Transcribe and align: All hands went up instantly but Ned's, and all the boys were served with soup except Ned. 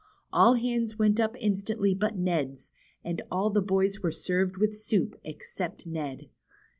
All 0.33 0.55
hands 0.55 0.97
went 0.97 1.19
up 1.19 1.35
instantly 1.39 1.93
but 1.93 2.17
Ned's, 2.17 2.71
and 3.03 3.21
all 3.29 3.51
the 3.51 3.61
boys 3.61 4.01
were 4.01 4.09
served 4.11 4.57
with 4.57 4.75
soup 4.75 5.15
except 5.23 5.85
Ned. 5.85 6.31